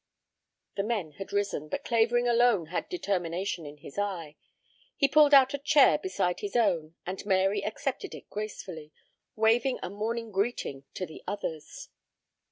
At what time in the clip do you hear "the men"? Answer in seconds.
0.77-1.11